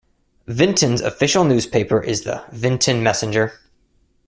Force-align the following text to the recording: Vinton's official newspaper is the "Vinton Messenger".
Vinton's 0.47 0.99
official 0.99 1.43
newspaper 1.43 2.01
is 2.01 2.23
the 2.23 2.43
"Vinton 2.51 3.03
Messenger". 3.03 3.53